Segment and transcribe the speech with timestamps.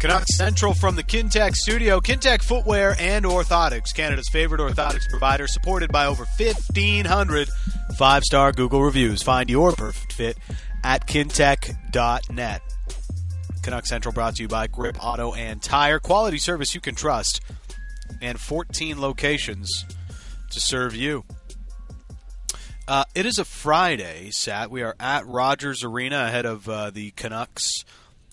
[0.00, 2.00] Canucks Central from the Kintec studio.
[2.00, 7.48] Kintec Footwear and Orthotics, Canada's favorite orthotics provider, supported by over 1,500
[7.98, 9.22] five star Google reviews.
[9.22, 10.38] Find your perfect fit
[10.82, 12.62] at kintec.net.
[13.62, 15.98] Canuck Central brought to you by Grip Auto and Tire.
[15.98, 17.42] Quality service you can trust,
[18.22, 19.84] and 14 locations
[20.50, 21.24] to serve you.
[22.88, 24.70] Uh, it is a Friday, Sat.
[24.70, 27.84] We are at Rogers Arena ahead of uh, the Canucks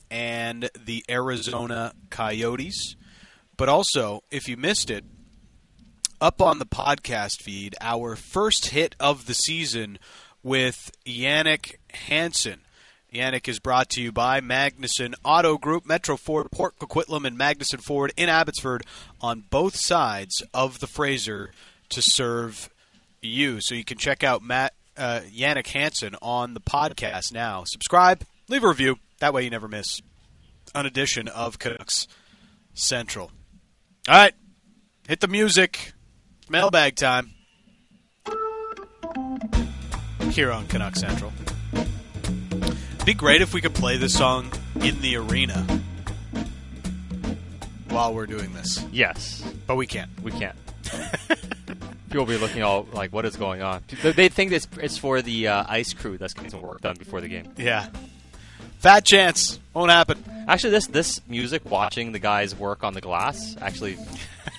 [0.09, 2.95] and the Arizona Coyotes.
[3.55, 5.03] But also, if you missed it,
[6.19, 9.99] up on the podcast feed, our first hit of the season
[10.43, 12.61] with Jannik Hansen.
[13.13, 17.81] Jannik is brought to you by Magnuson Auto Group, Metro Ford, Port Coquitlam, and Magnuson
[17.81, 18.83] Ford in Abbotsford
[19.21, 21.51] on both sides of the Fraser
[21.89, 22.69] to serve
[23.21, 23.61] you.
[23.61, 27.63] So you can check out Matt uh, Jannik Hansen on the podcast now.
[27.65, 28.97] Subscribe, leave a review.
[29.19, 30.01] That way you never miss
[30.75, 32.07] an edition of Canucks
[32.73, 33.31] Central.
[34.07, 34.33] All right,
[35.07, 35.93] hit the music.
[36.49, 37.31] Mailbag time.
[40.31, 41.31] Here on Canuck Central.
[41.73, 44.51] It'd Be great if we could play this song
[44.81, 45.65] in the arena
[47.89, 50.09] while we're doing this, Yes, but we can't.
[50.21, 50.55] we can't.
[52.09, 54.97] People will be looking all like, "What is going on?" They- They think it's it's
[54.97, 57.51] for the uh, ice crew that's getting some work done before the game.
[57.57, 57.87] Yeah.
[58.79, 59.59] Fat chance.
[59.73, 60.23] Won't happen.
[60.47, 63.97] Actually, this this music, watching the guys work on the glass, actually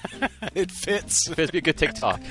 [0.55, 1.29] It fits.
[1.29, 2.21] appears to be a good TikTok.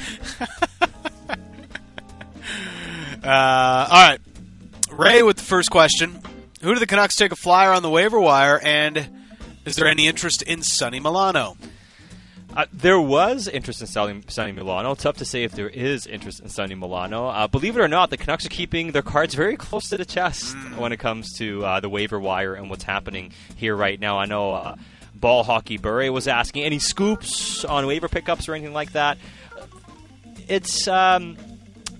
[3.24, 4.20] Uh, all right.
[4.92, 6.22] Ray with the first question.
[6.62, 9.10] Who do the Canucks take a flyer on the waiver wire, and
[9.66, 11.58] is there any interest in Sonny Milano?
[12.58, 14.96] Uh, there was interest in selling Sonny Milano.
[14.96, 17.28] Tough to say if there is interest in Sonny Milano.
[17.28, 20.06] Uh, believe it or not, the Canucks are keeping their cards very close to the
[20.06, 24.17] chest when it comes to uh, the waiver wire and what's happening here right now.
[24.17, 24.76] I know uh,
[25.14, 29.20] Ball Hockey Bure was asking any scoops on waiver pickups or anything like that.
[30.48, 31.38] It's um,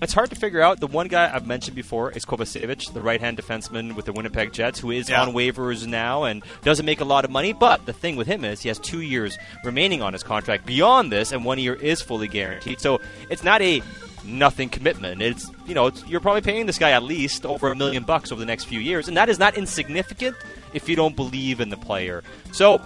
[0.00, 0.80] it's hard to figure out.
[0.80, 4.78] The one guy I've mentioned before is Kovacevic, the right-hand defenseman with the Winnipeg Jets,
[4.78, 5.22] who is Yeah.
[5.22, 7.52] on waivers now and doesn't make a lot of money.
[7.52, 11.10] But the thing with him is he has two years remaining on his contract beyond
[11.12, 12.80] this, and one year is fully guaranteed.
[12.80, 13.00] So
[13.30, 13.82] it's not a
[14.24, 15.22] nothing commitment.
[15.22, 18.30] It's you know it's, you're probably paying this guy at least over a million bucks
[18.32, 20.36] over the next few years, and that is not insignificant
[20.74, 22.22] if you don't believe in the player.
[22.52, 22.80] So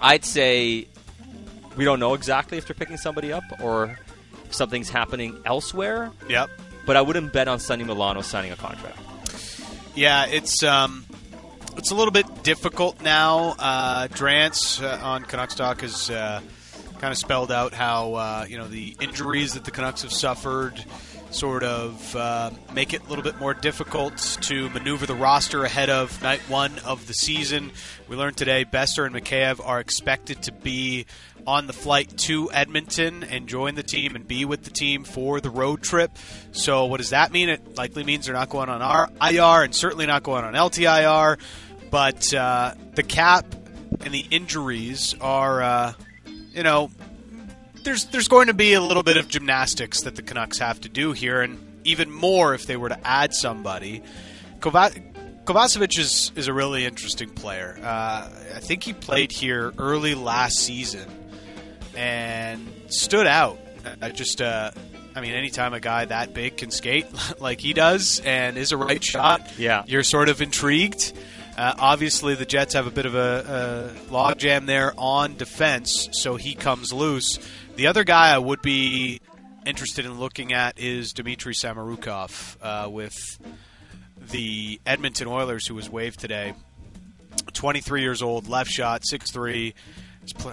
[0.00, 0.86] I'd say
[1.76, 3.98] we don't know exactly if they're picking somebody up or
[4.54, 6.10] something's happening elsewhere.
[6.28, 6.50] Yep.
[6.86, 8.98] But I wouldn't bet on Sonny Milano signing a contract.
[9.94, 11.04] Yeah, it's um,
[11.76, 13.54] it's a little bit difficult now.
[13.58, 16.40] Uh, Drance uh, on Canucks Talk has uh,
[17.04, 20.82] kind of spelled out how uh, you know the injuries that the Canucks have suffered
[21.28, 25.90] sort of uh, make it a little bit more difficult to maneuver the roster ahead
[25.90, 27.72] of night one of the season.
[28.08, 31.04] We learned today Boeser and Mikheyev are expected to be
[31.46, 35.42] on the flight to Edmonton and join the team and be with the team for
[35.42, 36.10] the road trip.
[36.52, 37.50] So, what does that mean?
[37.50, 41.38] It likely means they're not going on our IR and certainly not going on LTIR.
[41.90, 43.44] But uh, the cap
[44.00, 45.92] and the injuries are, uh,
[46.54, 46.90] you know,
[47.82, 50.88] there's there's going to be a little bit of gymnastics that the Canucks have to
[50.88, 54.02] do here, and even more if they were to add somebody.
[54.60, 57.78] Kova- Kovacevic is is a really interesting player.
[57.82, 61.06] Uh, I think he played here early last season
[61.96, 63.58] and stood out.
[64.00, 64.70] I just, uh,
[65.14, 67.06] I mean, anytime a guy that big can skate
[67.40, 69.84] like he does and is a right shot, Yeah.
[69.86, 71.12] you're sort of intrigued.
[71.56, 76.34] Uh, obviously, the Jets have a bit of a, a logjam there on defense, so
[76.36, 77.38] he comes loose.
[77.76, 79.20] The other guy I would be
[79.64, 83.14] interested in looking at is Dmitry Samorukov uh, with
[84.30, 86.54] the Edmonton Oilers, who was waived today.
[87.52, 89.74] 23 years old, left shot, 6'3",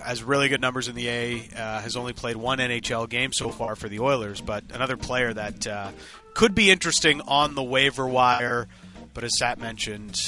[0.04, 3.50] has really good numbers in the A, uh, has only played one NHL game so
[3.50, 5.92] far for the Oilers, but another player that uh,
[6.34, 8.68] could be interesting on the waiver wire.
[9.14, 10.20] But as Sat mentioned,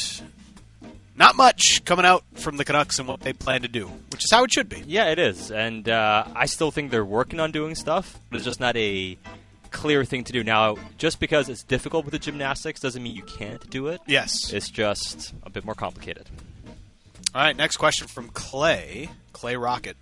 [1.16, 4.32] not much coming out from the Canucks and what they plan to do, which is
[4.32, 4.84] how it should be.
[4.86, 8.46] Yeah, it is, and uh, I still think they're working on doing stuff, but it's
[8.46, 9.18] just not a
[9.72, 10.44] clear thing to do.
[10.44, 14.02] Now, just because it's difficult with the gymnastics doesn't mean you can't do it.
[14.08, 14.54] Yes.
[14.54, 16.30] It's just a bit more complicated.
[17.36, 19.10] All right, next question from Clay.
[19.34, 19.98] Clay Rocket.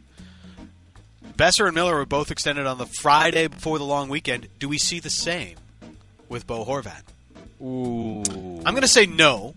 [1.38, 4.48] Boeser and Miller were both extended on the Friday before the long weekend.
[4.60, 5.56] Do we see the same
[6.30, 7.04] with Bo Horvat?
[7.62, 8.22] Ooh.
[8.66, 9.56] I'm going to say no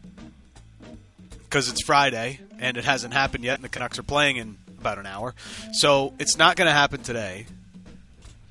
[1.55, 4.99] because it's Friday and it hasn't happened yet, and the Canucks are playing in about
[4.99, 5.37] an hour.
[5.73, 7.47] So it's not going to happen today.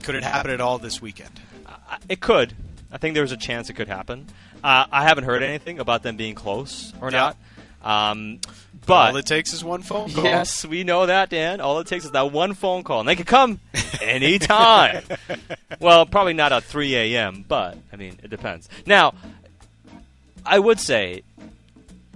[0.03, 1.38] Could it happen at all this weekend?
[1.67, 2.53] I- It could.
[2.94, 4.27] I think there's a chance it could happen.
[4.63, 7.33] Uh, I haven't heard anything about them being close or Yeah.
[7.83, 8.11] not.
[8.11, 8.39] Um,
[8.85, 10.23] but all it takes is one phone call.
[10.23, 11.59] Yes, we know that, Dan.
[11.59, 13.59] All it takes is that one phone call, and they can come
[14.01, 15.03] anytime.
[15.81, 18.69] well, probably not at 3 a.m., but I mean, it depends.
[18.85, 19.13] Now,
[20.45, 21.23] I would say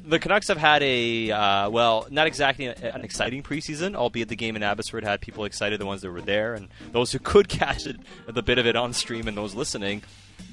[0.08, 4.56] the Canucks have had a uh, well, not exactly an exciting preseason, albeit the game
[4.56, 7.86] in Abbotsford had people excited, the ones that were there, and those who could catch
[7.86, 10.02] it, the bit of it on stream, and those listening.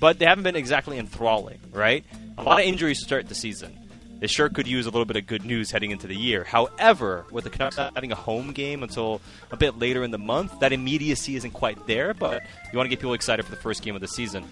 [0.01, 2.05] But they haven't been exactly enthralling, right?
[2.37, 3.79] A lot of injuries to start the season.
[4.19, 6.45] They sure could use a little bit of good news heading into the year.
[6.45, 9.21] However, with the Canucks having a home game until
[9.51, 12.15] a bit later in the month, that immediacy isn't quite there.
[12.15, 12.43] But
[12.73, 14.45] you want to get people excited for the first game of the season.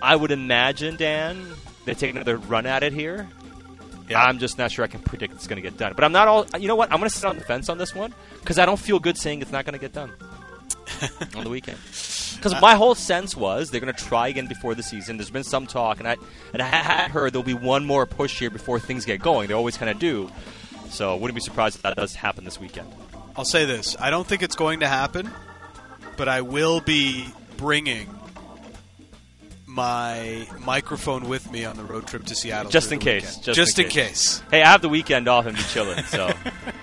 [0.00, 1.46] I would imagine, Dan,
[1.84, 3.28] they take another run at it here.
[4.08, 4.22] Yeah.
[4.22, 5.92] I'm just not sure I can predict it's going to get done.
[5.94, 6.46] But I'm not all.
[6.58, 6.92] You know what?
[6.92, 9.16] I'm going to sit on the fence on this one because I don't feel good
[9.16, 10.12] saying it's not going to get done
[11.34, 11.78] on the weekend.
[11.78, 15.16] Because my whole sense was they're going to try again before the season.
[15.16, 16.16] There's been some talk, and I
[16.52, 19.48] and I had heard there'll be one more push here before things get going.
[19.48, 20.30] They always kind of do.
[20.90, 22.88] So wouldn't be surprised if that does happen this weekend.
[23.36, 25.30] I'll say this: I don't think it's going to happen,
[26.16, 28.08] but I will be bringing
[29.72, 32.70] my microphone with me on the road trip to Seattle.
[32.70, 33.36] Just in case.
[33.36, 34.38] Just, just, in, in case.
[34.38, 34.42] case.
[34.50, 36.30] Hey, I have the weekend off and be chilling, so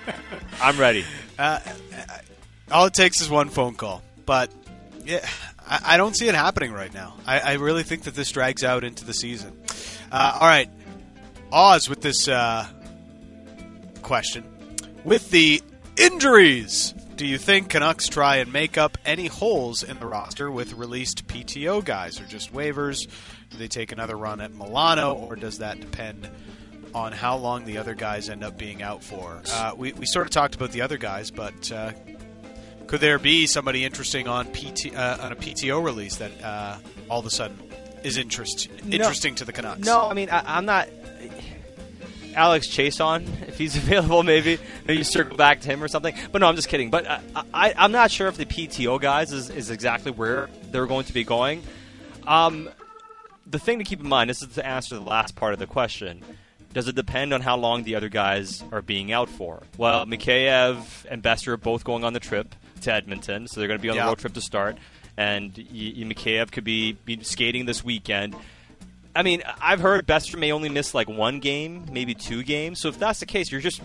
[0.60, 1.04] I'm ready.
[1.38, 1.60] Uh,
[2.70, 4.50] all it takes is one phone call, but
[5.04, 5.26] yeah,
[5.66, 7.14] I, I don't see it happening right now.
[7.26, 9.56] I, I, really think that this drags out into the season.
[10.10, 10.68] Uh, all right,
[11.52, 12.66] Oz with this uh,
[14.02, 14.44] question
[15.04, 15.62] with the
[15.96, 20.72] injuries do you think Canucks try and make up any holes in the roster with
[20.72, 23.06] released PTO guys or just waivers?
[23.50, 26.30] Do they take another run at Milano, or does that depend
[26.94, 29.42] on how long the other guys end up being out for?
[29.52, 31.92] Uh, we, we sort of talked about the other guys, but uh,
[32.86, 36.78] could there be somebody interesting on PT uh, on a PTO release that uh,
[37.10, 37.58] all of a sudden
[38.02, 39.84] is interest interesting no, to the Canucks?
[39.84, 40.88] No, I mean I, I'm not.
[42.34, 46.14] Alex Chiasson if he's available, maybe maybe you circle back to him or something.
[46.32, 46.90] But no, I'm just kidding.
[46.90, 47.20] But I,
[47.52, 51.12] I, am not sure if the PTO guys is, is exactly where they're going to
[51.12, 51.62] be going.
[52.26, 52.68] Um,
[53.46, 55.66] the thing to keep in mind, this is to answer the last part of the
[55.66, 56.22] question.
[56.72, 59.60] Does it depend on how long the other guys are being out for?
[59.76, 63.80] Well, Mikheyev and Boeser are both going on the trip to Edmonton, so they're going
[63.80, 64.78] to be on the road trip to start.
[65.16, 68.36] And y- y- Mikheyev could be, be skating this weekend.
[69.14, 72.80] I mean, I've heard Boeser may only miss like one game, maybe two games.
[72.80, 73.82] So if that's the case, you're just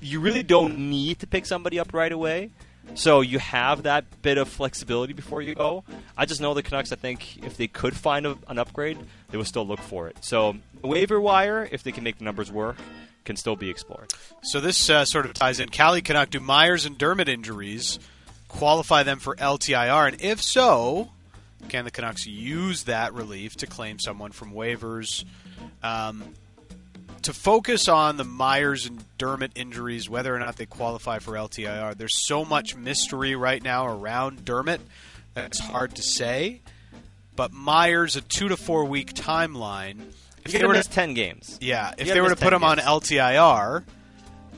[0.00, 2.50] you really don't need to pick somebody up right away.
[2.94, 5.84] So you have that bit of flexibility before you go.
[6.16, 6.92] I just know the Canucks.
[6.92, 8.98] I think if they could find a, an upgrade,
[9.30, 10.16] they would still look for it.
[10.22, 12.76] So waiver wire, if they can make the numbers work,
[13.24, 14.12] can still be explored.
[14.42, 15.68] So this uh, sort of ties in.
[15.68, 17.98] Calle Canuck, do Myers and Dermott injuries
[18.48, 20.08] qualify them for LTIR?
[20.08, 21.12] And if so,
[21.68, 25.24] can the Canucks use that relief to claim someone from waivers?
[25.82, 26.34] Um,
[27.22, 31.96] to focus on the Myers and Dermott injuries, whether or not they qualify for LTIR,
[31.96, 34.80] there's so much mystery right now around Dermott
[35.34, 36.62] that it's hard to say.
[37.36, 40.00] But Myers, a two to four week timeline.
[40.44, 42.80] If they were to ten games, yeah, if they were to put him games.
[42.80, 43.84] on LTIR,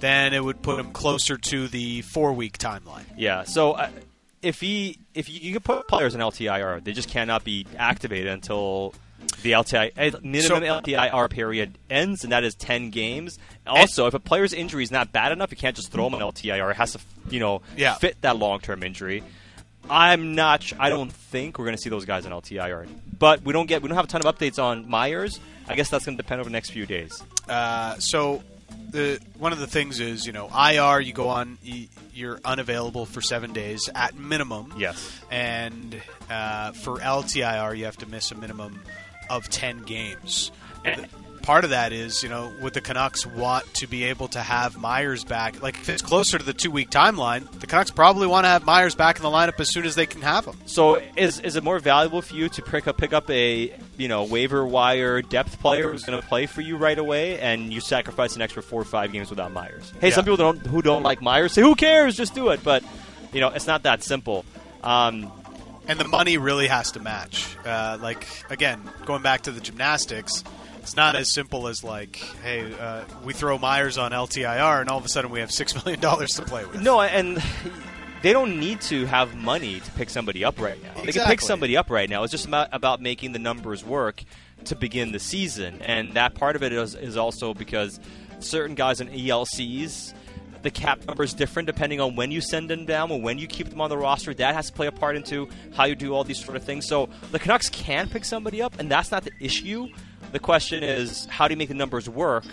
[0.01, 3.05] then it would put him closer to the four week timeline.
[3.17, 3.45] Yeah.
[3.45, 3.91] So uh,
[4.43, 8.29] if he if you, you can put players in LTIR, they just cannot be activated
[8.29, 8.95] until
[9.43, 13.39] the LTI eh, minimum so, LTIR period ends, and that is ten games.
[13.67, 16.21] Also, if a player's injury is not bad enough, you can't just throw him in
[16.21, 16.71] LTIR.
[16.71, 17.95] It has to, you know, yeah.
[17.95, 19.23] fit that long term injury.
[19.89, 20.73] I'm not.
[20.79, 23.83] I don't think we're going to see those guys in LTIR, but we don't get.
[23.83, 25.41] We don't have a ton of updates on Myers.
[25.69, 27.23] I guess that's going to depend over the next few days.
[27.49, 28.43] Uh, so
[28.93, 31.59] the one of the things is you know IR you go on
[32.15, 34.73] you're unavailable for seven days at minimum.
[34.77, 35.21] Yes.
[35.31, 38.83] And uh, for LTIR you have to miss a minimum
[39.29, 40.53] of ten games.
[40.85, 41.07] And
[41.43, 44.77] part of that is, you know, would the Canucks want to be able to have
[44.77, 45.63] Myers back?
[45.63, 48.65] Like, if it's closer to the two week timeline, the Canucks probably want to have
[48.65, 50.57] Myers back in the lineup as soon as they can have him.
[50.67, 54.09] So, is is it more valuable for you to pick up pick up a you
[54.09, 57.81] know waiver wire depth player who's going to play for you right away, and you
[57.81, 59.93] sacrifice an extra four or five games without Myers?
[60.01, 60.15] Hey, yeah.
[60.15, 62.17] some people don't who don't like Myers say, "Who cares?
[62.17, 62.85] Just do it." But
[63.33, 64.45] you know, it's not that simple.
[64.83, 65.31] Um,
[65.89, 67.57] and the money really has to match.
[67.65, 70.45] Uh, like again, going back to the gymnastics
[70.83, 74.99] it's not as simple as like, hey, uh, we throw Myers on LTIR, and all
[74.99, 76.81] of a sudden we have six million dollars to play with.
[76.83, 77.43] No, and
[78.23, 80.89] they don't need to have money to pick somebody up right now.
[80.91, 81.07] Exactly.
[81.07, 82.25] They can pick somebody up right now.
[82.25, 84.25] It's just about, about making the numbers work
[84.65, 87.99] to begin the season, and that part of it is, is also because
[88.41, 90.15] certain guys in ELCs
[90.63, 93.47] the cap number is different depending on when you send them down or when you
[93.47, 94.33] keep them on the roster.
[94.33, 96.87] That has to play a part into how you do all these sort of things.
[96.87, 99.89] So the Canucks can pick somebody up, and that's not the issue.
[100.33, 102.45] The question is, how do you make the numbers work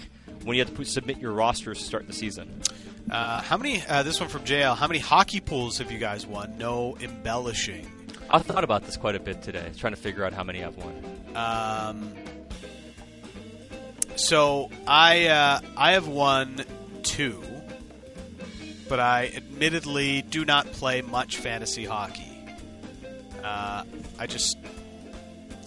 [0.44, 2.62] when you have to put, submit your rosters to start the season.
[3.10, 3.84] Uh, how many?
[3.88, 4.76] Uh, this one from JL.
[4.76, 6.58] How many hockey pools have you guys won?
[6.58, 7.90] No embellishing.
[8.30, 10.78] I thought about this quite a bit today, trying to figure out how many I've
[10.78, 11.04] won.
[11.36, 12.14] Um,
[14.16, 16.64] so I uh, I have won
[17.02, 17.44] two,
[18.88, 22.26] but I admittedly do not play much fantasy hockey.
[23.44, 23.84] Uh,
[24.20, 24.58] I just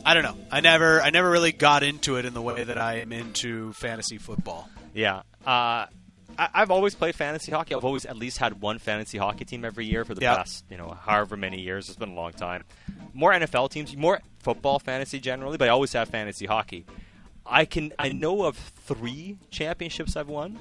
[0.05, 0.37] I don't know.
[0.51, 3.73] I never I never really got into it in the way that I am into
[3.75, 4.69] fantasy football.
[4.95, 5.23] Yeah.
[5.47, 5.87] Uh,
[6.39, 7.75] I, I've always played fantasy hockey.
[7.75, 10.37] I've always at least had one fantasy hockey team every year for the Yep.
[10.39, 11.89] past, you know, however many years.
[11.89, 12.65] It's been a long time.
[13.15, 16.85] More NFL teams, more football fantasy generally, but I always have fantasy hockey.
[17.45, 20.59] I can I know of three championships I've won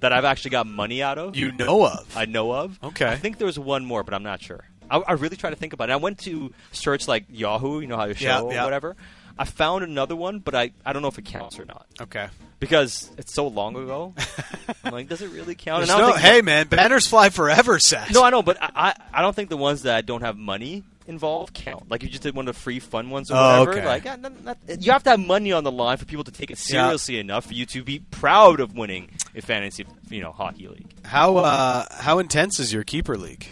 [0.00, 1.36] that I've actually got money out of.
[1.36, 2.16] You know of?
[2.16, 2.78] I know of.
[2.82, 3.06] Okay.
[3.06, 4.64] I think there was one more, but I'm not sure.
[4.92, 5.92] I, I really try to think about it.
[5.92, 8.96] I went to search like Yahoo, you know how you show Yeah, or whatever.
[9.38, 12.28] I found another one, but I, I don't know if it counts or not okay.
[12.60, 14.14] because it's so long ago.
[14.84, 15.80] I'm like, does it really count?
[15.86, 18.12] There's And I don't no, hey man, banners fly forever, Seth.
[18.12, 20.84] no, I know, but I, I I don't think the ones that don't have money
[21.06, 21.90] involved count.
[21.90, 23.78] Like you just did one of the free fun ones or Oh, whatever.
[23.78, 23.86] okay.
[23.86, 26.50] Like not, not, you have to have money on the line for people to take
[26.50, 26.84] it Yeah.
[26.84, 30.86] seriously enough for you to be proud of winning a fantasy, you know, hockey league.
[31.06, 33.46] How uh, how intense is your keeper league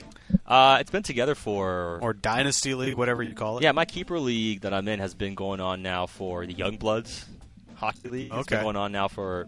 [0.46, 3.62] Uh, it's been together for or dynasty league, whatever you call it?
[3.64, 6.76] Yeah, my keeper league that I'm in has been going on now for the Young
[6.76, 7.24] Bloods
[7.76, 8.26] hockey league.
[8.32, 8.62] It's been Okay.
[8.62, 9.46] going on now for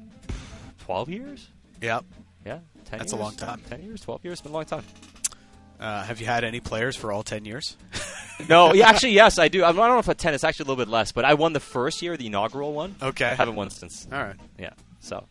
[0.84, 1.48] 12 years.
[1.80, 2.04] Yep.
[2.46, 3.22] Yeah, 10 That's a years.
[3.22, 3.60] long time.
[3.68, 4.84] 10 years, 12 years, it's been a long time.
[5.80, 7.76] Uh, have you had any players for all ten years?
[8.48, 9.62] No, yeah, actually, yes, I do.
[9.64, 11.52] I don't know if a 10 it's actually a little bit less, but I won
[11.52, 12.96] the first year, the inaugural one.
[13.00, 13.26] Okay.
[13.26, 14.08] I haven't won since.
[14.10, 14.34] All right.
[14.58, 14.70] Yeah,
[15.00, 15.26] so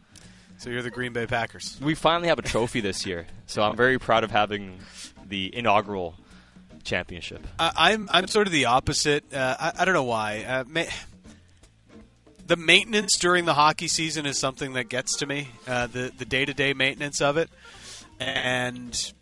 [0.58, 1.78] So you're the Green Bay Packers.
[1.82, 4.80] we finally have a trophy this year, so I'm very proud of having
[5.32, 6.14] the inaugural
[6.84, 7.46] championship.
[7.58, 9.34] I, I'm I'm sort of the opposite.
[9.34, 10.44] Uh, I, I don't know why.
[10.44, 10.84] Uh, ma-
[12.48, 15.48] the maintenance during the hockey season is something that gets to me.
[15.68, 17.50] Uh, the the day to day maintenance of it,
[18.20, 19.14] and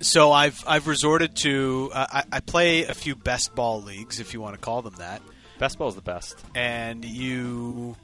[0.00, 4.34] so I've I've resorted to uh, I, I play a few best ball leagues, if
[4.34, 5.22] you want to call them that,
[5.58, 6.36] Best ball is the best.
[6.54, 7.96] and you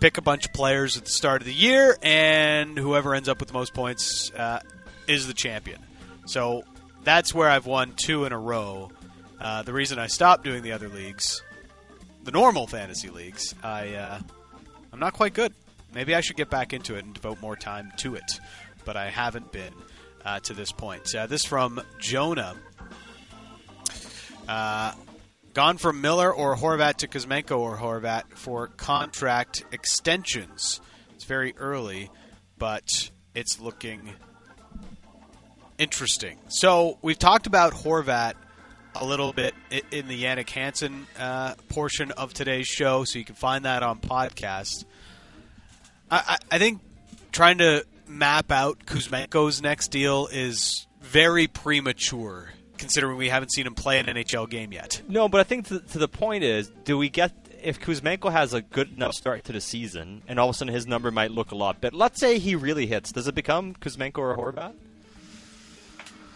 [0.00, 3.38] pick a bunch of players at the start of the year, and whoever ends up
[3.40, 4.60] with the most points uh,
[5.06, 5.80] is the champion.
[6.26, 6.64] So
[7.04, 8.90] that's where I've won two in a row.
[9.40, 11.42] Uh, the reason I stopped doing the other leagues,
[12.24, 14.20] the normal fantasy leagues, I uh,
[14.92, 15.54] I'm not quite good.
[15.94, 18.40] Maybe I should get back into it and devote more time to it,
[18.84, 19.72] but I haven't been
[20.24, 21.14] uh, to this point.
[21.14, 22.56] Uh, this from Jonah.
[24.48, 24.92] Uh,
[25.54, 30.80] gone from Miller or Horvat to Kuzmenko or Horvat for contract extensions.
[31.14, 32.10] It's very early,
[32.58, 34.12] but it's looking
[35.78, 36.38] interesting.
[36.48, 38.34] So we've talked about Horvat
[38.94, 39.54] a little bit
[39.90, 43.98] in the Jannik Hansen uh, portion of today's show, so you can find that on
[43.98, 44.84] podcast.
[46.10, 46.80] I, I, I think
[47.32, 53.74] trying to map out Kuzmenko's next deal is very premature, considering we haven't seen him
[53.74, 55.02] play an NHL game yet.
[55.08, 58.54] No, but I think to, to the point is, do we get if Kuzmenko has
[58.54, 61.30] a good enough start to the season, and all of a sudden his number might
[61.30, 61.96] look a lot better?
[61.96, 63.12] Let's say he really hits.
[63.12, 64.74] Does it become Kuzmenko or Horvat?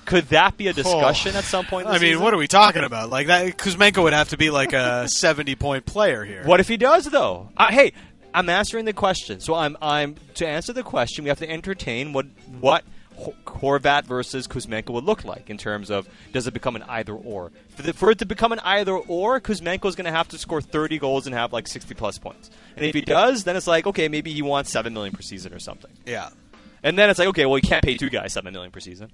[0.04, 1.87] Could that be a discussion at some point?
[1.87, 1.90] Oh.
[1.90, 3.11] I mean, what are we talking about?
[3.11, 6.42] Like that, Kuzmenko would have to be like a seventy-point player here.
[6.45, 7.50] What if he does though?
[7.57, 7.92] Uh, hey,
[8.35, 9.40] I'm answering the question.
[9.40, 11.25] So I'm I'm to answer the question.
[11.25, 12.26] We have to entertain what
[12.61, 12.85] what
[13.16, 17.12] Ho- Horvat versus Kuzmenko would look like in terms of does it become an either
[17.14, 17.52] or?
[17.76, 20.38] For, the, for it to become an either or, Kuzmenko is going to have to
[20.38, 22.50] score 30 goals and have like 60 plus points.
[22.76, 25.52] And if he does, then it's like okay, maybe he wants seven million per season
[25.52, 25.90] or something.
[26.07, 26.30] Yeah.
[26.83, 29.11] And then it's like okay, well you can't pay two guys seven million per season.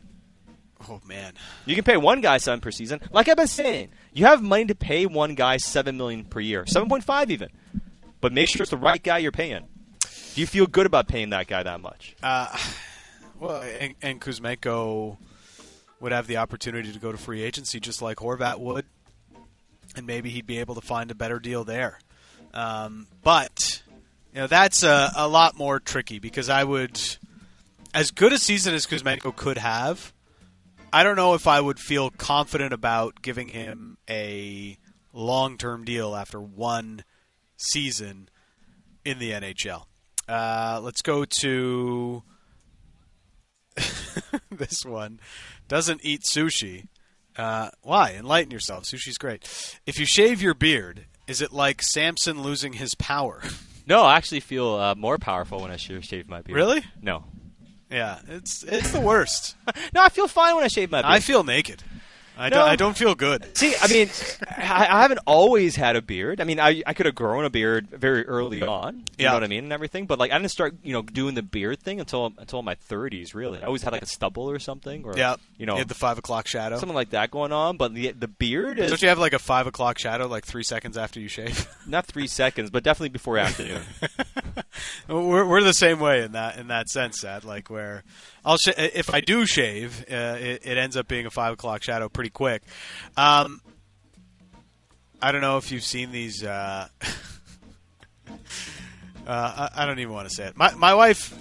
[0.89, 1.33] Oh man.
[1.65, 3.01] You can pay one guy seven per season.
[3.13, 6.67] Like I've been saying, you have money to pay one guy seven million per year,
[6.67, 7.49] seven point five even.
[8.21, 9.67] But make sure it's the right guy you're paying.
[10.01, 12.15] Do you feel good about paying that guy that much?
[12.23, 12.57] Uh,
[13.41, 15.17] well, and, and Kuzmenko
[16.01, 18.85] would have the opportunity to go to free agency just like Horvat would,
[19.97, 21.99] and maybe he'd be able to find a better deal there.
[22.53, 23.83] Um, but
[24.35, 27.01] you know that's a, a lot more tricky because I would,
[27.95, 30.13] as good a season as Kuzmenko could have,
[30.93, 34.79] I don't know if I would feel confident about giving him a
[35.13, 37.05] long-term deal after one
[37.57, 38.29] season
[39.05, 39.85] in the NHL.
[40.29, 42.23] Uh, let's go to
[44.51, 45.21] this one.
[45.69, 46.87] Doesn't eat sushi.
[47.37, 48.13] Uh, why?
[48.13, 48.85] Enlighten yourself.
[48.85, 49.45] Sushi's great.
[49.87, 53.43] If you shave your beard, is it like Samson losing his power?
[53.89, 56.57] No, I actually feel uh, more powerful when I shave my beard.
[56.57, 56.83] Really?
[57.01, 57.23] No.
[57.91, 59.57] Yeah, it's it's the worst.
[59.95, 61.13] no, I feel fine when I shave my beard.
[61.13, 61.83] I feel naked.
[62.39, 62.57] I, No.
[62.57, 63.57] don't, I don't feel good.
[63.57, 64.11] See, I mean,
[64.47, 66.39] I, I haven't always had a beard.
[66.39, 68.97] I mean, I, I could have grown a beard very early on.
[68.97, 69.29] You Yeah.
[69.31, 70.05] know what I mean, and everything.
[70.05, 73.35] But like, I didn't start, you know, doing the beard thing until until my 30s.
[73.35, 75.95] Really, I always had like a stubble or something, or Yeah, you know, had the
[75.95, 76.79] five o'clock shadow.
[76.79, 77.79] something like that going on.
[77.79, 80.63] But the the beard is Don't you have like a five o'clock shadow, like three
[80.65, 81.67] seconds after you shave?
[81.87, 83.81] not three seconds, but definitely before afternoon.
[85.09, 87.23] we're, we're the same way in that in that sense.
[87.23, 88.05] That like where
[88.45, 91.83] I'll sh- if I do shave, uh, it, it ends up being a five o'clock
[91.83, 92.63] shadow pretty quick.
[93.17, 93.61] Um,
[95.21, 96.43] I don't know if you've seen these.
[96.43, 96.89] Uh,
[98.29, 98.29] uh,
[99.27, 100.57] I, I don't even want to say it.
[100.57, 101.35] My my wife.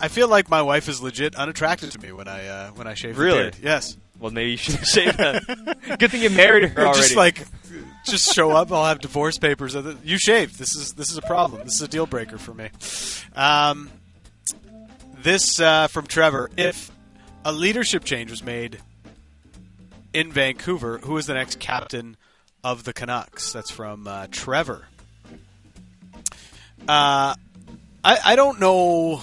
[0.00, 2.94] I feel like my wife is legit unattracted to me when I uh, when I
[2.94, 3.18] shave.
[3.18, 3.52] Really?
[3.62, 3.96] Yes.
[4.18, 5.98] well, maybe you should shave that.
[5.98, 7.00] Good thing you married her already.
[7.00, 7.46] just like
[8.06, 9.76] just show up i'll have divorce papers.
[10.04, 11.64] You shaved this is this is a problem.
[11.64, 12.70] This is a deal breaker for me.
[13.34, 13.90] Um,
[15.18, 16.50] this uh, from trevor.
[16.56, 16.90] If
[17.44, 18.78] a leadership change was made
[20.12, 22.16] in vancouver who is the next captain
[22.64, 23.52] of the canucks?
[23.52, 24.86] That's from uh, trevor.
[26.88, 27.34] Uh,
[28.04, 29.20] I, I don't know.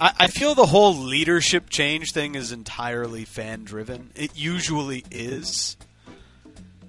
[0.00, 4.10] I, I feel the whole leadership change thing is entirely fan driven.
[4.14, 5.76] It usually is.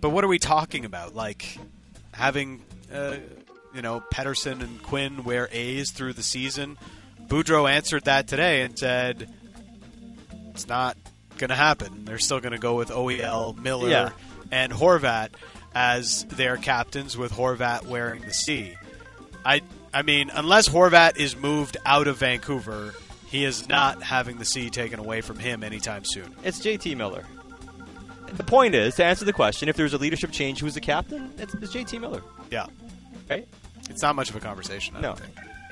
[0.01, 1.15] But what are we talking about?
[1.15, 1.57] Like
[2.11, 2.61] having,
[2.93, 3.17] uh,
[3.73, 6.77] you know, Pettersson and Quinn wear A's through the season?
[7.27, 9.31] Boudreau answered that today and said
[10.49, 10.97] it's not
[11.37, 12.03] going to happen.
[12.05, 14.09] They're still going to go with OEL, Miller, Yeah.
[14.51, 15.29] and Horvat
[15.73, 18.73] as their captains, with Horvat wearing the C.
[19.45, 19.61] I
[19.93, 22.93] I mean, unless Horvat is moved out of Vancouver,
[23.27, 26.35] he is not having the C taken away from him anytime soon.
[26.43, 27.25] It's JT Miller.
[28.33, 31.31] The point is, to answer the question, if there's a leadership change, who's the captain?
[31.37, 32.65] It's, it's JT Miller, Yeah,
[33.29, 33.47] right?
[33.89, 34.95] it's not much of a conversation.
[34.95, 35.15] I No.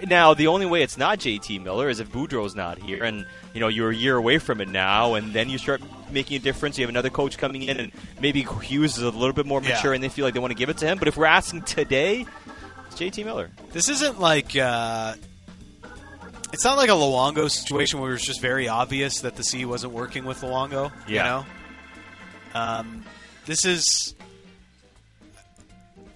[0.08, 3.60] Now, the only way it's not JT Miller is if Boudreau's not here, and you
[3.60, 6.78] know you're a year away from it now, and then you start making a difference.
[6.78, 7.92] You have another coach coming in, and
[8.22, 9.74] maybe Hughes is a little bit more Yeah.
[9.76, 11.00] mature, and they feel like they want to give it to him.
[11.00, 12.26] But if we're asking today,
[12.88, 13.52] it's JT Miller.
[13.74, 15.16] This isn't like uh,
[16.54, 19.92] it's not like a Luongo situation where it's just very obvious that the C wasn't
[19.92, 20.92] working with Luongo.
[21.10, 21.14] Yeah.
[21.14, 21.46] You know,
[22.54, 23.04] um,
[23.46, 24.16] this is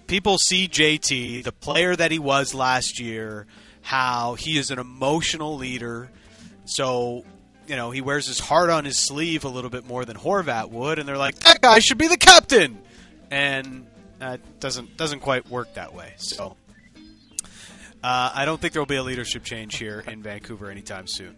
[0.06, 3.46] people see JT, the player that he was last year,
[3.82, 6.10] how he is an emotional leader.
[6.64, 7.24] So,
[7.66, 10.70] you know, he wears his heart on his sleeve a little bit more than Horvat
[10.70, 12.78] would, and they're like, that guy should be the captain.
[13.30, 13.86] And
[14.20, 16.14] uh, doesn't doesn't quite work that way.
[16.18, 16.56] So,
[18.02, 21.36] uh, I don't think there will be a leadership change here in Vancouver anytime soon.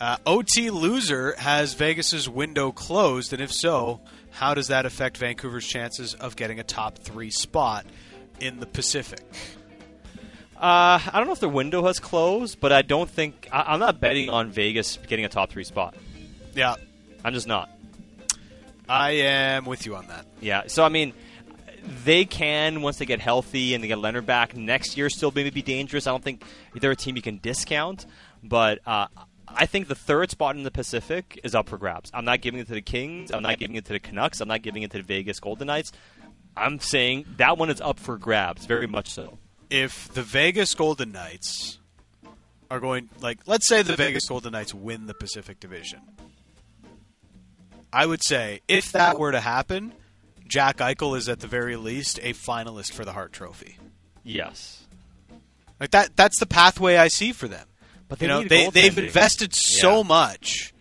[0.00, 5.66] Uh, OT loser has Vegas's window closed, and if so, how does that affect Vancouver's
[5.66, 7.84] chances of getting a top three spot
[8.38, 9.20] in the Pacific?
[10.56, 13.80] Uh, I don't know if their window has closed, but I don't think I, I'm
[13.80, 15.94] not betting on Vegas getting a top three spot.
[16.54, 16.74] Yeah,
[17.24, 17.70] I'm just not.
[18.88, 20.26] I am with you on that.
[20.40, 20.62] Yeah.
[20.66, 21.12] So I mean,
[22.04, 25.50] they can once they get healthy and they get Leonard back next year, still maybe
[25.50, 26.06] be dangerous.
[26.06, 26.42] I don't think
[26.74, 28.06] they're a team you can discount,
[28.42, 29.06] but uh,
[29.54, 32.10] I think the third spot in the Pacific is up for grabs.
[32.14, 33.30] I'm not giving it to the Kings.
[33.30, 34.40] I'm not giving it to the Canucks.
[34.40, 35.92] I'm not giving it to the Vegas Golden Knights.
[36.56, 39.38] I'm saying that one is up for grabs, very much so.
[39.70, 41.78] If the Vegas Golden Knights
[42.70, 46.00] are going, like, let's say the Vegas Golden Knights win the Pacific Division,
[47.92, 49.92] I would say if that were to happen,
[50.46, 53.78] Jack Eichel is at the very least a finalist for the Hart Trophy.
[54.24, 54.84] Yes.
[55.80, 57.66] Like that that's the pathway I see for them.
[58.08, 60.02] But You they know, need they they've invested so Yeah.
[60.04, 60.72] much.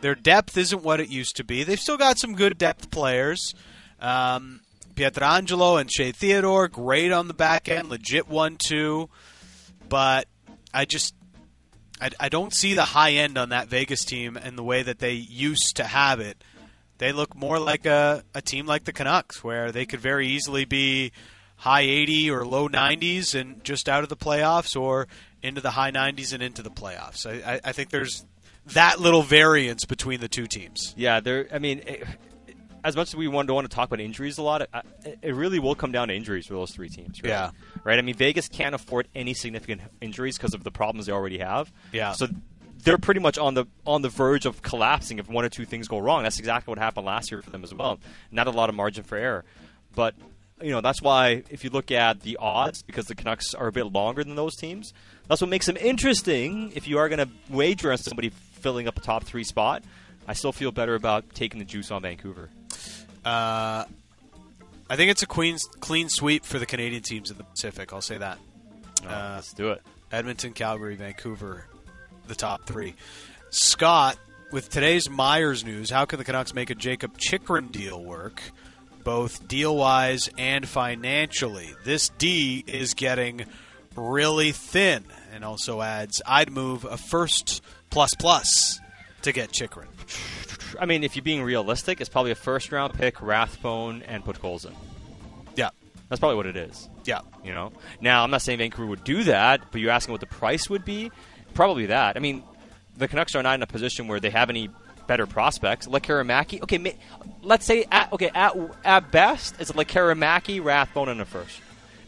[0.00, 1.62] Their depth isn't what it used to be.
[1.64, 3.54] They've still got some good depth players.
[4.00, 4.60] Um,
[4.94, 9.08] Pietrangelo and Shea Theodore, great on the back end, legit one two.
[9.88, 10.26] But
[10.72, 11.14] I just
[12.00, 15.00] I, I don't see the high end on that Vegas team and the way that
[15.00, 16.42] they used to have it.
[16.98, 20.64] They look more like a, a team like the Canucks, where they could very easily
[20.66, 21.12] be
[21.60, 25.08] high 80 or low 90s and just out of the playoffs, or
[25.42, 27.26] into the high 90s and into the playoffs.
[27.26, 28.24] I, I, I think there's
[28.68, 30.94] that little variance between the two teams.
[30.96, 31.46] Yeah, there.
[31.52, 32.06] I mean, it,
[32.82, 34.68] as much as we want to want to talk about injuries a lot, it,
[35.20, 37.22] it really will come down to injuries for those three teams.
[37.22, 37.34] Really.
[37.34, 37.50] Yeah.
[37.84, 37.98] Right.
[37.98, 41.70] I mean, Vegas can't afford any significant injuries because of the problems they already have.
[41.92, 42.12] Yeah.
[42.12, 42.28] So
[42.84, 45.88] they're pretty much on the on the verge of collapsing if one or two things
[45.88, 46.22] go wrong.
[46.22, 47.98] That's exactly what happened last year for them as well.
[48.30, 49.44] Not a lot of margin for error,
[49.94, 50.14] but
[50.62, 53.72] you know that's why if you look at the odds, because the Canucks are a
[53.72, 54.92] bit longer than those teams,
[55.28, 56.72] that's what makes them interesting.
[56.74, 59.82] If you are going to wager on somebody filling up a top three spot,
[60.26, 62.48] I still feel better about taking the juice on Vancouver.
[63.24, 63.84] Uh,
[64.88, 67.92] I think it's a clean, clean sweep for the Canadian teams in the Pacific.
[67.92, 68.38] I'll say that.
[69.06, 69.82] Uh, Let's do it.
[70.12, 71.66] Edmonton, Calgary, Vancouver,
[72.26, 72.94] the top three.
[73.50, 74.18] Scott
[74.50, 78.42] with today's Myers news, how can the Canucks make a Jakob Chychrun deal work,
[79.04, 81.70] both deal wise and financially?
[81.84, 83.44] This D is getting
[83.96, 88.80] really thin, and also adds, I'd move a first plus plus
[89.22, 89.88] to get Chychrun.
[90.78, 94.72] I mean, if you're being realistic, it's probably a first round pick, Rathbone, and Podkolzin.
[95.56, 95.70] Yeah,
[96.08, 96.88] That's probably what it is.
[97.04, 97.20] yeah.
[97.44, 97.72] You know.
[98.00, 100.84] Now, I'm not saying Vancouver would do that, but you're asking what the price would
[100.84, 101.10] be.
[101.54, 102.16] Probably that.
[102.16, 102.44] I mean,
[102.96, 104.68] the Canucks are not in a position where they have any
[105.10, 105.88] better prospects.
[105.88, 106.90] Lekkerimaki, okay, ma-
[107.42, 111.60] let's say at, okay at at best it's Lekkerimaki, Rathbone, and a first.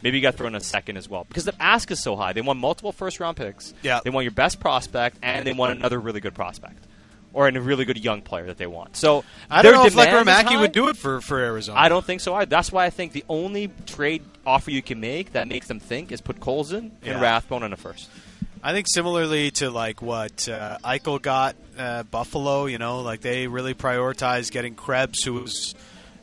[0.02, 2.14] Maybe you got to throw in a second as well because the ask is so
[2.14, 2.32] high.
[2.32, 3.74] They want multiple first round picks.
[3.82, 3.98] Yeah.
[4.04, 6.78] They want your best prospect, and they want another really good prospect.
[7.34, 8.94] Or a really good young player that they want.
[8.94, 11.80] So I don't know if Lekkerimaki would do it for, for Arizona.
[11.80, 12.46] I don't think so either.
[12.46, 16.12] That's why I think the only trade offer you can make that makes them think
[16.12, 17.14] is Podkolzin Yeah.
[17.14, 18.08] and Rathbone in a first.
[18.62, 23.48] I think similarly to like what uh, Eichel got uh, Buffalo, you know, like they
[23.48, 25.74] really prioritize getting Krebs, who was,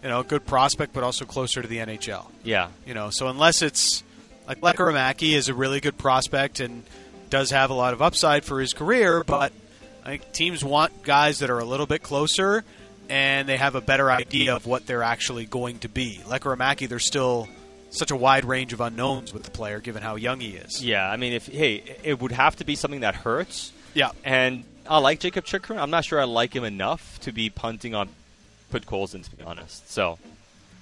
[0.02, 2.28] you know, a good prospect, but also closer to the NHL.
[2.44, 2.70] Yeah.
[2.86, 4.04] You know, so unless it's
[4.48, 6.84] like Lekkerimaki is a really good prospect and
[7.30, 9.52] does have a lot of upside for his career, but
[10.06, 12.64] I think teams want guys that are a little bit closer
[13.10, 16.22] and they have a better idea of what they're actually going to be.
[16.26, 17.50] Lekkerimaki, there's still
[17.90, 20.84] such a wide range of unknowns with the player, given how young he is.
[20.84, 21.10] Yeah.
[21.10, 23.72] I mean, if hey, it would have to be something that hurts.
[23.94, 24.12] Yeah.
[24.24, 25.80] And I like Jakob Chychrun.
[25.80, 28.10] I'm not sure I like him enough to be punting on
[28.72, 29.90] Podkolzin, to be honest.
[29.92, 30.20] So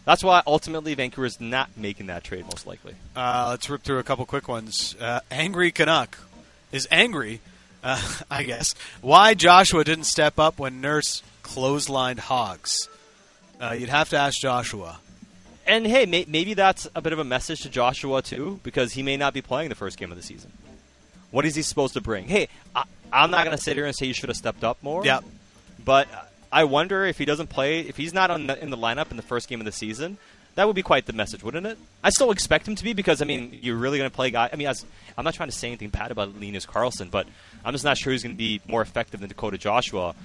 [0.05, 2.95] that's why ultimately Vancouver is not making that trade, most likely.
[3.15, 4.95] Uh, let's rip through a couple quick ones.
[4.99, 6.17] Uh, angry Canuck
[6.71, 7.41] is angry,
[7.83, 8.73] uh, I guess.
[9.01, 12.87] Why Joshua didn't step up when Nurse clotheslined Hogs?
[13.59, 14.99] Uh, you'd have to ask Joshua.
[15.67, 19.03] And hey, may- maybe that's a bit of a message to Joshua too, because he
[19.03, 20.51] may not be playing the first game of the season.
[21.31, 22.27] What is he supposed to bring?
[22.27, 24.81] Hey, I, I'm not going to sit here and say you should have stepped up
[24.81, 25.03] more.
[25.03, 25.25] Yep.
[25.83, 26.07] But
[26.51, 29.17] I wonder if he doesn't play, if he's not on the, in the lineup in
[29.17, 30.17] the first game of the season,
[30.55, 31.77] that would be quite the message, wouldn't it?
[32.03, 34.49] I still expect him to be because I mean, you're really going to play guy.
[34.51, 34.85] I mean, as,
[35.17, 37.27] I'm not trying to say anything bad about Linus Karlsson, but
[37.63, 40.15] I'm just not sure he's going to be more effective than Dakota Joshua.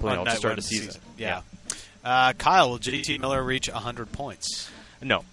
[0.00, 1.00] You know, to start the of season.
[1.18, 1.40] Yeah.
[2.04, 4.70] Uh, Kyle, will JT Miller reach 100 points?
[5.02, 5.24] No.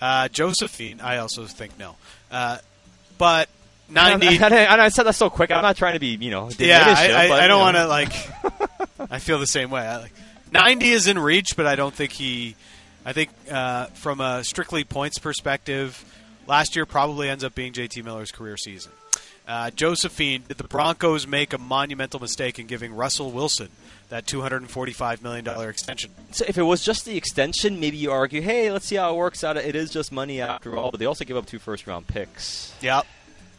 [0.00, 1.96] Uh, Josephine, I also think no.
[2.30, 2.58] Uh,
[3.18, 3.48] but
[3.90, 4.26] 90.
[4.36, 5.50] And I- and I said that so quick.
[5.50, 7.86] I'm not trying to be, you know, yeah, I, I, but, I don't want to
[7.86, 8.12] like.
[9.10, 9.80] I feel the same way.
[9.82, 10.12] I, like,
[10.52, 12.54] Ninety is in reach, but I don't think he.
[13.04, 16.04] I think uh, from a strictly points perspective,
[16.46, 18.92] last year probably ends up being JT Miller's career season.
[19.46, 23.68] Uh, Josephine, did the Broncos make a monumental mistake in giving Russell Wilson
[24.08, 26.10] that two hundred and forty-five million dollar extension?
[26.32, 29.16] So if it was just the extension, maybe you argue, hey, let's see how it
[29.16, 29.56] works out.
[29.56, 32.74] It is just money after all, but they also give up two first round picks
[32.80, 33.06] Yep,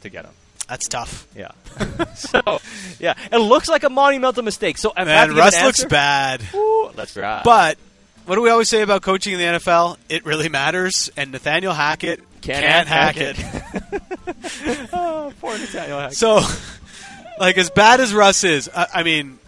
[0.02, 0.32] to get him.
[0.68, 1.28] that's tough.
[1.36, 1.52] Yeah.
[2.16, 2.60] so
[3.00, 4.78] yeah, it looks like a monumental mistake.
[4.78, 6.42] So if I have Man, Russ an looks bad.
[6.54, 7.44] Ooh, that's right.
[7.44, 7.78] But
[8.26, 9.98] what do we always say about coaching in the NFL?
[10.10, 13.40] It really matters, and Nathaniel Hackett Can't can't, hack hack it.
[13.94, 14.90] it.
[14.94, 16.18] oh, poor Nathaniel Hackett.
[16.18, 16.42] So,
[17.40, 19.40] like as bad as Russ is, I, I mean,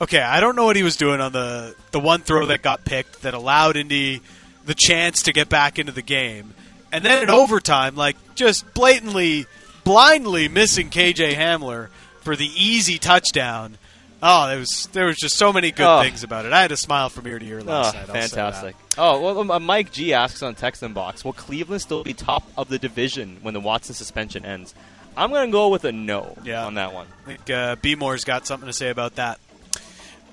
[0.00, 2.84] okay, I don't know what he was doing on the the one throw that got
[2.84, 4.20] picked that allowed Indy
[4.64, 6.54] the chance to get back into the game,
[6.92, 9.46] and then in overtime, like just blatantly,
[9.84, 11.88] blindly missing KJ Hamler
[12.20, 13.78] for the easy touchdown.
[14.22, 16.00] Oh, there was there was just so many good Oh.
[16.02, 16.52] things about it.
[16.52, 17.94] I had a smile from ear to ear Oh, night.
[17.94, 18.74] I'll fantastic.
[18.98, 22.68] Oh, well, um, Mike G asks on text inbox, will Cleveland still be top of
[22.68, 24.74] the division when the Watson suspension ends?
[25.18, 26.64] I'm going to go with a no Yeah.
[26.66, 27.06] on that one.
[27.24, 29.38] I think uh, B Moore's got something to say about that.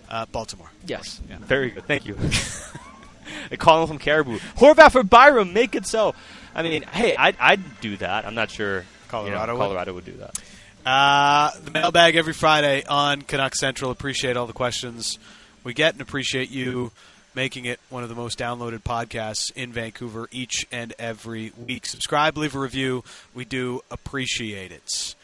[0.10, 0.70] Uh, Baltimore.
[0.86, 1.20] Yes.
[1.28, 1.86] Very good.
[1.86, 2.18] Thank you.
[3.52, 4.38] A Colin from Caribou.
[4.58, 5.54] Horvat for Byram.
[5.54, 6.14] Make it so.
[6.54, 8.26] I mean, hey, I'd, I'd do that.
[8.26, 8.78] I'm not sure.
[8.80, 9.60] you know, Colorado would?
[9.60, 10.40] Colorado would do that.
[10.86, 13.90] Uh, the mailbag every Friday on Canuck Central.
[13.92, 15.18] Appreciate all the questions
[15.64, 16.92] we get and appreciate you
[17.36, 21.86] making it one of the most downloaded podcasts in Vancouver each and every week.
[21.86, 23.04] Subscribe, leave a review.
[23.34, 25.16] We do appreciate it.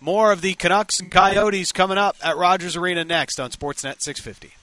[0.00, 4.54] More of the Canucks and Coyotes coming up at Rogers Arena next on Sportsnet 650.